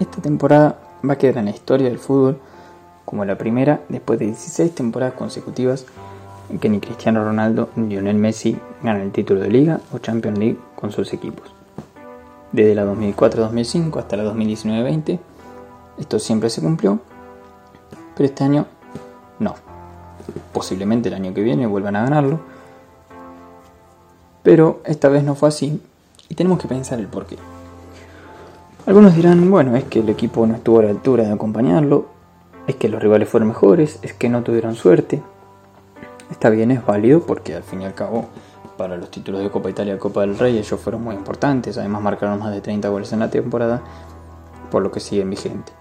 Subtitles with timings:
[0.00, 0.78] Esta temporada
[1.08, 2.38] va a quedar en la historia del fútbol
[3.04, 5.86] como la primera después de 16 temporadas consecutivas
[6.50, 10.38] en que ni Cristiano Ronaldo ni Lionel Messi ganan el título de liga o Champions
[10.38, 11.52] League con sus equipos.
[12.52, 15.18] Desde la 2004-2005 hasta la 2019-20
[15.98, 17.00] esto siempre se cumplió,
[18.14, 18.66] pero este año
[19.40, 19.56] no.
[20.52, 22.40] Posiblemente el año que viene vuelvan a ganarlo,
[24.44, 25.82] pero esta vez no fue así
[26.28, 27.36] y tenemos que pensar el porqué.
[28.88, 32.06] Algunos dirán, bueno, es que el equipo no estuvo a la altura de acompañarlo,
[32.66, 35.22] es que los rivales fueron mejores, es que no tuvieron suerte.
[36.30, 38.28] Está bien, es válido porque al fin y al cabo
[38.78, 42.00] para los títulos de Copa Italia y Copa del Rey ellos fueron muy importantes, además
[42.00, 43.82] marcaron más de 30 goles en la temporada,
[44.70, 45.74] por lo que siguen vigentes.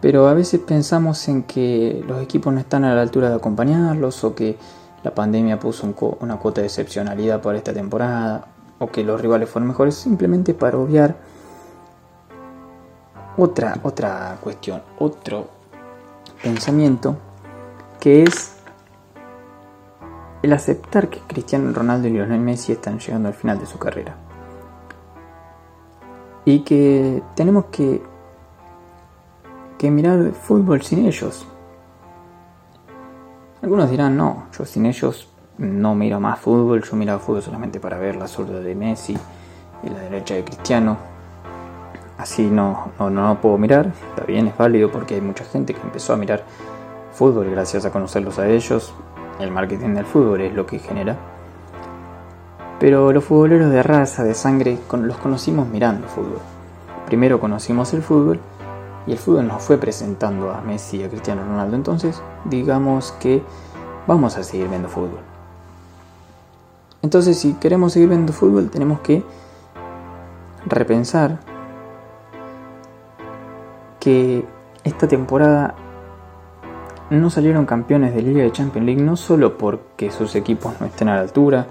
[0.00, 4.24] Pero a veces pensamos en que los equipos no están a la altura de acompañarlos
[4.24, 4.58] o que
[5.04, 5.86] la pandemia puso
[6.18, 8.48] una cuota de excepcionalidad para esta temporada
[8.82, 11.14] o que los rivales fueron mejores simplemente para obviar
[13.36, 15.46] otra, otra cuestión, otro
[16.42, 17.16] pensamiento
[18.00, 18.56] que es
[20.42, 24.16] el aceptar que Cristiano Ronaldo y Lionel Messi están llegando al final de su carrera.
[26.44, 28.02] Y que tenemos que,
[29.78, 31.46] que mirar el fútbol sin ellos.
[33.62, 35.31] Algunos dirán, no, yo sin ellos
[35.62, 39.16] no miro más fútbol, yo miro fútbol solamente para ver la zurda de Messi
[39.82, 40.96] y la derecha de Cristiano.
[42.18, 45.80] Así no, no, no puedo mirar, está bien, es válido porque hay mucha gente que
[45.80, 46.42] empezó a mirar
[47.12, 48.92] fútbol gracias a conocerlos a ellos.
[49.38, 51.16] El marketing del fútbol es lo que genera.
[52.80, 56.40] Pero los futboleros de raza, de sangre, los conocimos mirando fútbol.
[57.06, 58.40] Primero conocimos el fútbol
[59.06, 61.76] y el fútbol nos fue presentando a Messi y a Cristiano Ronaldo.
[61.76, 63.42] Entonces, digamos que
[64.08, 65.31] vamos a seguir viendo fútbol.
[67.02, 69.24] Entonces, si queremos seguir viendo fútbol, tenemos que
[70.66, 71.40] repensar
[73.98, 74.44] que
[74.84, 75.74] esta temporada
[77.10, 81.08] no salieron campeones de Liga de Champions League no solo porque sus equipos no estén
[81.08, 81.66] a la altura,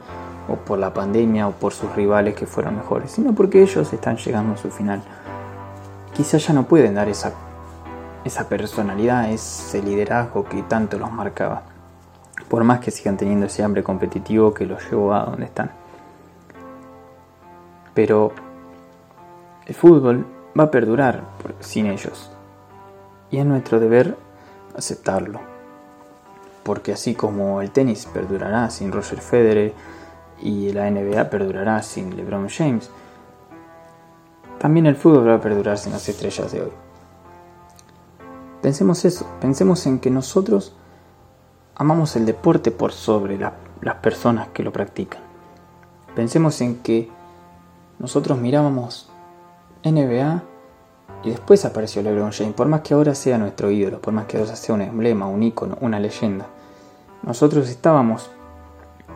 [0.47, 4.17] o por la pandemia, o por sus rivales que fueron mejores, sino porque ellos están
[4.17, 5.01] llegando a su final.
[6.13, 7.33] Quizás ya no pueden dar esa,
[8.25, 11.63] esa personalidad, ese liderazgo que tanto los marcaba,
[12.51, 15.71] por más que sigan teniendo ese hambre competitivo que los llevó a donde están.
[17.93, 18.33] Pero
[19.65, 20.25] el fútbol
[20.59, 21.23] va a perdurar
[21.61, 22.29] sin ellos.
[23.29, 24.17] Y es nuestro deber
[24.75, 25.39] aceptarlo.
[26.63, 29.73] Porque así como el tenis perdurará sin Roger Federer
[30.41, 32.91] y la NBA perdurará sin LeBron James,
[34.59, 36.71] también el fútbol va a perdurar sin las estrellas de hoy.
[38.61, 40.75] Pensemos eso, pensemos en que nosotros
[41.75, 45.21] amamos el deporte por sobre las personas que lo practican.
[46.15, 47.09] Pensemos en que
[47.99, 49.09] nosotros mirábamos
[49.83, 50.43] NBA
[51.23, 54.37] y después apareció LeBron James, por más que ahora sea nuestro ídolo, por más que
[54.37, 56.47] ahora sea un emblema, un ícono, una leyenda.
[57.23, 58.31] Nosotros estábamos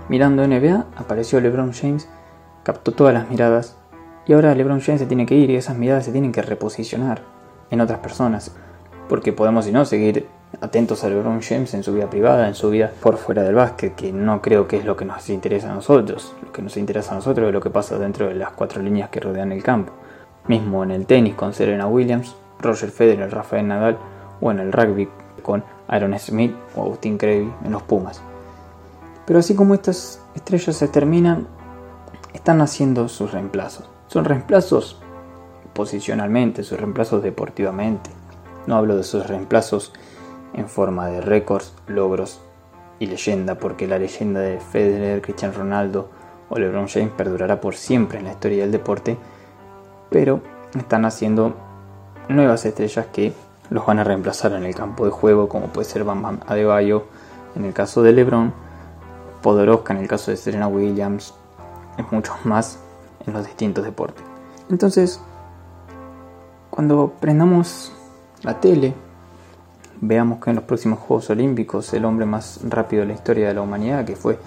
[0.08, 2.08] mirando NBA, apareció LeBron James,
[2.64, 3.76] captó todas las miradas
[4.28, 7.24] y ahora LeBron James se tiene que ir y esas miradas se tienen que reposicionar
[7.72, 8.56] en otras personas.
[9.10, 10.28] Porque podemos, si no, seguir
[10.62, 13.96] atentos a LeBron James en su vida privada, en su vida por fuera del básquet,
[13.96, 16.34] que no creo que es lo que nos interesa a nosotros.
[16.44, 19.10] Lo que nos interesa a nosotros es lo que pasa dentro de las cuatro líneas
[19.10, 19.92] que rodean el campo
[20.48, 23.98] mismo en el tenis con Serena Williams, Roger Federer, Rafael Nadal
[24.42, 25.10] o en el rugby
[25.42, 28.22] con Aaron Smith o Austin Crevy en los Pumas.
[29.26, 31.48] Pero así como estas estrellas se terminan,
[32.34, 33.90] están haciendo sus reemplazos.
[34.08, 35.02] Son reemplazos
[35.74, 38.10] posicionalmente, sus reemplazos deportivamente.
[38.68, 39.94] No hablo de sus reemplazos
[40.56, 42.42] en forma de récords, logros
[42.98, 46.10] y leyenda, porque la leyenda de Federer, Cristiano Ronaldo
[46.50, 49.18] o LeBron James perdurará por siempre en la historia del deporte
[50.16, 50.42] pero
[50.78, 51.54] están haciendo
[52.30, 53.34] nuevas estrellas que
[53.70, 57.04] los van a reemplazar en el campo de juego, como puede ser Bam Bam Adebayo
[57.56, 58.54] en el caso de LeBron,
[59.42, 61.34] Podoroska en el caso de Serena Williams,
[61.98, 62.80] y muchos más
[63.26, 64.24] en los distintos deportes.
[64.70, 65.20] Entonces,
[66.70, 67.92] cuando prendamos
[68.42, 68.94] la tele,
[70.08, 73.54] veamos que en los próximos Juegos Olímpicos el hombre más rápido de la historia de
[73.54, 74.40] la humanidad, que fue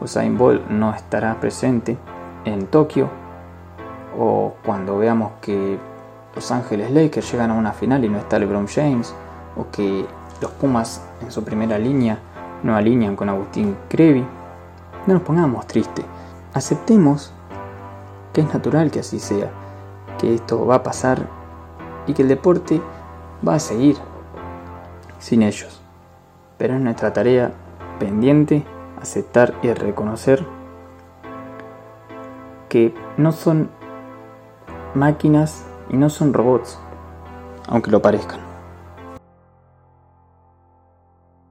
[0.00, 1.98] Usain Bolt, no estará presente
[2.44, 3.08] en Tokio
[4.18, 5.78] o cuando veamos que
[6.34, 9.14] Los Ángeles Lakers llegan a una final y no está LeBron James,
[9.56, 10.06] o que
[10.40, 12.18] los Pumas en su primera línea
[12.62, 14.24] no alinean con Agustín Crevi,
[15.06, 16.04] no nos pongamos tristes.
[16.52, 17.32] Aceptemos
[18.32, 19.50] que es natural que así sea,
[20.18, 21.26] que esto va a pasar
[22.06, 22.80] y que el deporte
[23.46, 23.96] va a seguir
[25.20, 25.80] sin ellos.
[26.58, 27.52] Pero es nuestra tarea
[28.00, 28.64] pendiente
[29.00, 30.44] aceptar y reconocer
[32.68, 33.70] que no son
[34.94, 36.78] máquinas y no son robots,
[37.68, 38.49] aunque lo parezcan.